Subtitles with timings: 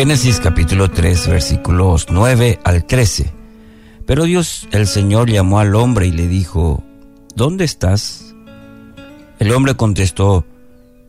[0.00, 3.34] Génesis capítulo 3 versículos 9 al 13.
[4.06, 6.82] Pero Dios el Señor llamó al hombre y le dijo,
[7.36, 8.34] ¿dónde estás?
[9.38, 10.46] El hombre contestó,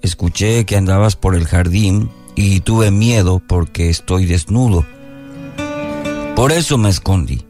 [0.01, 4.85] escuché que andabas por el jardín y tuve miedo porque estoy desnudo.
[6.35, 7.45] Por eso me escondí.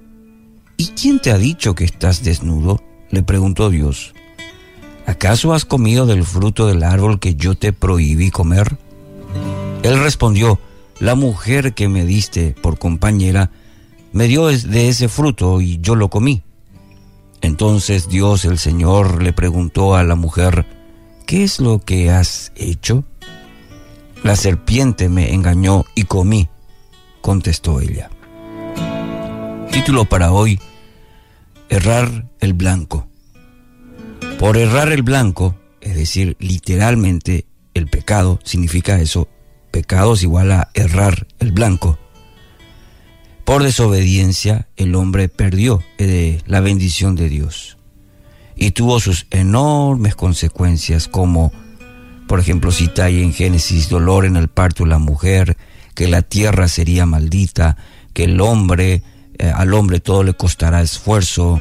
[0.78, 2.84] ¿Y quién te ha dicho que estás desnudo?
[3.10, 4.14] le preguntó Dios.
[5.08, 8.78] ¿Acaso has comido del fruto del árbol que yo te prohibí comer?
[9.82, 10.60] Él respondió,
[11.02, 13.50] la mujer que me diste por compañera
[14.14, 16.44] me dio de ese fruto y yo lo comí.
[17.42, 20.66] Entonces Dios el Señor le preguntó a la mujer,
[21.26, 23.04] ¿qué es lo que has hecho?
[24.24, 26.50] La serpiente me engañó y comí,
[27.22, 28.12] contestó ella.
[29.72, 30.60] Título para hoy,
[31.70, 33.08] Errar el blanco.
[34.38, 39.30] Por errar el blanco, es decir, literalmente el pecado, significa eso,
[39.72, 41.98] pecado es igual a errar el blanco.
[43.46, 47.78] Por desobediencia el hombre perdió eh, la bendición de Dios
[48.56, 51.52] y tuvo sus enormes consecuencias como,
[52.28, 55.58] por ejemplo, cita ahí en Génesis, dolor en el parto de la mujer,
[55.96, 57.78] que la tierra sería maldita,
[58.14, 59.02] que el hombre,
[59.40, 61.60] eh, al hombre todo le costará esfuerzo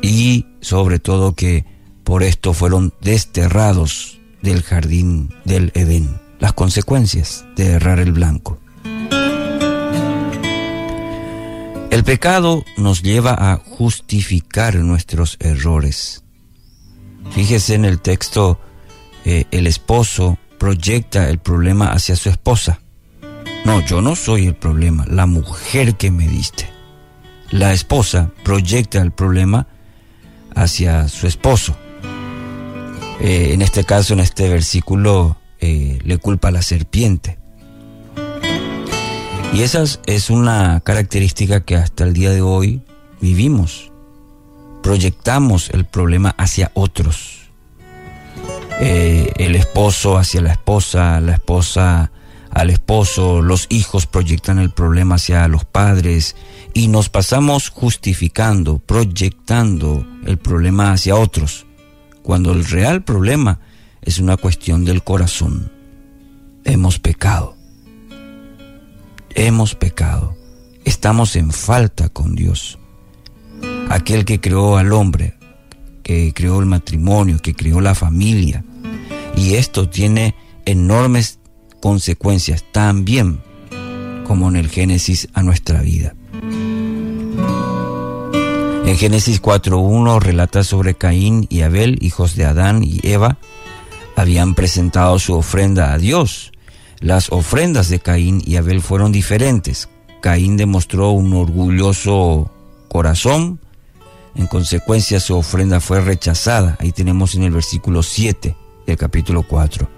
[0.00, 1.64] y sobre todo que
[2.04, 8.58] por esto fueron desterrados del jardín del Edén, las consecuencias de errar el blanco.
[11.90, 16.22] El pecado nos lleva a justificar nuestros errores.
[17.30, 18.60] Fíjese en el texto,
[19.24, 22.80] eh, el esposo proyecta el problema hacia su esposa.
[23.64, 26.70] No, yo no soy el problema, la mujer que me diste.
[27.50, 29.66] La esposa proyecta el problema
[30.54, 31.76] hacia su esposo.
[33.20, 37.38] Eh, en este caso, en este versículo, eh, le culpa a la serpiente.
[39.52, 42.82] Y esa es una característica que hasta el día de hoy
[43.20, 43.90] vivimos.
[44.82, 47.50] Proyectamos el problema hacia otros.
[48.80, 52.12] Eh, el esposo hacia la esposa, la esposa
[52.50, 56.36] al esposo, los hijos proyectan el problema hacia los padres
[56.74, 61.66] y nos pasamos justificando, proyectando el problema hacia otros
[62.28, 63.58] cuando el real problema
[64.02, 65.70] es una cuestión del corazón.
[66.64, 67.56] Hemos pecado.
[69.34, 70.36] Hemos pecado.
[70.84, 72.78] Estamos en falta con Dios.
[73.88, 75.34] Aquel que creó al hombre,
[76.02, 78.64] que creó el matrimonio, que creó la familia.
[79.36, 81.38] Y esto tiene enormes
[81.80, 83.40] consecuencias también,
[84.26, 86.14] como en el Génesis, a nuestra vida.
[88.88, 93.36] En Génesis 4.1 relata sobre Caín y Abel, hijos de Adán y Eva,
[94.18, 96.52] habían presentado su ofrenda a Dios.
[97.00, 99.88] Las ofrendas de Caín y Abel fueron diferentes.
[100.20, 102.50] Caín demostró un orgulloso
[102.88, 103.60] corazón,
[104.34, 106.76] en consecuencia su ofrenda fue rechazada.
[106.80, 109.88] Ahí tenemos en el versículo 7 del capítulo 4.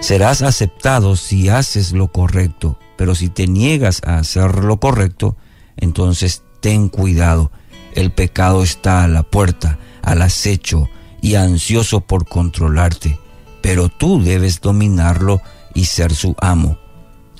[0.00, 5.36] Serás aceptado si haces lo correcto, pero si te niegas a hacer lo correcto,
[5.76, 7.50] entonces ten cuidado
[7.96, 10.88] el pecado está a la puerta, al acecho
[11.26, 13.18] y ansioso por controlarte,
[13.60, 15.42] pero tú debes dominarlo
[15.74, 16.78] y ser su amo.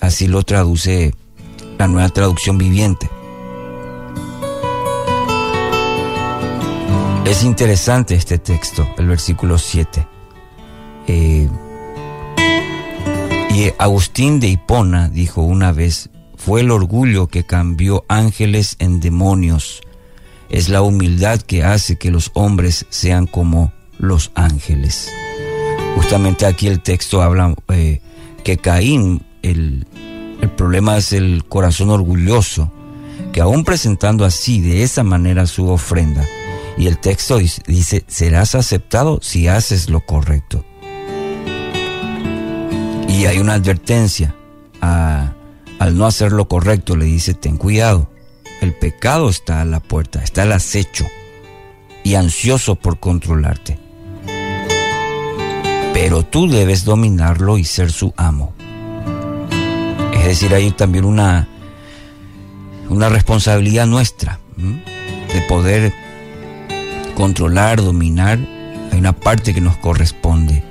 [0.00, 1.14] Así lo traduce
[1.78, 3.08] la nueva traducción viviente.
[7.26, 10.04] Es interesante este texto, el versículo 7.
[11.06, 11.48] Eh,
[13.50, 19.80] y Agustín de Hipona dijo una vez, fue el orgullo que cambió ángeles en demonios
[20.48, 25.10] es la humildad que hace que los hombres sean como los ángeles.
[25.96, 28.00] Justamente aquí el texto habla eh,
[28.44, 29.86] que Caín, el,
[30.40, 32.70] el problema es el corazón orgulloso,
[33.32, 36.24] que aún presentando así, de esa manera su ofrenda,
[36.78, 40.64] y el texto dice, serás aceptado si haces lo correcto.
[43.08, 44.34] Y hay una advertencia,
[44.80, 48.10] al no hacer lo correcto le dice, ten cuidado,
[48.60, 51.06] el pecado está a la puerta, está al acecho
[52.04, 53.85] y ansioso por controlarte.
[55.98, 58.52] Pero tú debes dominarlo y ser su amo.
[60.12, 61.48] Es decir, hay también una,
[62.90, 65.94] una responsabilidad nuestra de poder
[67.14, 68.38] controlar, dominar.
[68.92, 70.62] Hay una parte que nos corresponde.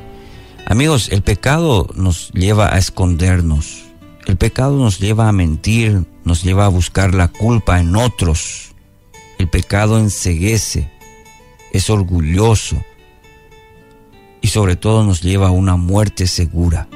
[0.67, 3.83] Amigos, el pecado nos lleva a escondernos.
[4.27, 8.75] El pecado nos lleva a mentir, nos lleva a buscar la culpa en otros.
[9.39, 10.91] El pecado enseguece,
[11.71, 12.77] es orgulloso
[14.55, 16.87] sobre todo nos lleva a una muerte segura.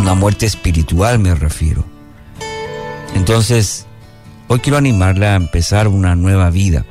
[0.00, 1.84] una muerte espiritual me refiero.
[3.14, 3.86] Entonces,
[4.48, 6.84] hoy quiero animarle a empezar una nueva vida.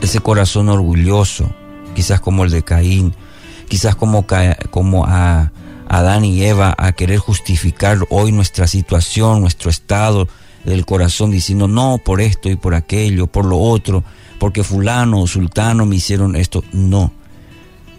[0.00, 1.48] Ese corazón orgulloso,
[1.94, 3.14] quizás como el de Caín,
[3.68, 4.26] quizás como,
[4.72, 5.52] como a
[5.88, 10.26] Adán y Eva, a querer justificar hoy nuestra situación, nuestro estado
[10.64, 14.02] del corazón, diciendo no por esto y por aquello, por lo otro,
[14.38, 16.64] porque fulano o sultano me hicieron esto.
[16.72, 17.12] No.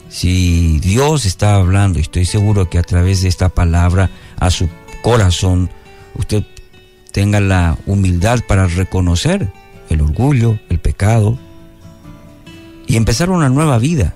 [0.09, 4.09] Si Dios está hablando, y estoy seguro que a través de esta palabra
[4.39, 4.67] a su
[5.03, 5.69] corazón,
[6.15, 6.43] usted
[7.11, 9.51] tenga la humildad para reconocer
[9.89, 11.37] el orgullo, el pecado,
[12.87, 14.15] y empezar una nueva vida.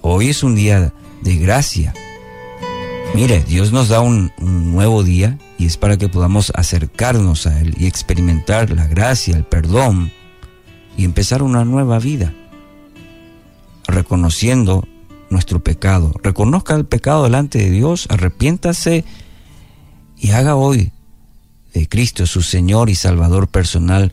[0.00, 0.92] Hoy es un día
[1.22, 1.92] de gracia.
[3.14, 7.74] Mire, Dios nos da un, nuevo día y es para que podamos acercarnos a Él
[7.78, 10.12] y experimentar la gracia, el perdón
[10.98, 12.34] y empezar una nueva vida,
[13.86, 14.86] reconociendo
[15.30, 16.12] nuestro pecado.
[16.22, 19.04] Reconozca el pecado delante de Dios, arrepiéntase
[20.18, 20.90] y haga hoy
[21.72, 24.12] de Cristo su Señor y Salvador personal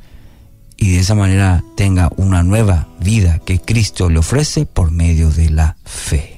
[0.77, 5.49] y de esa manera tenga una nueva vida que Cristo le ofrece por medio de
[5.49, 6.34] la fe.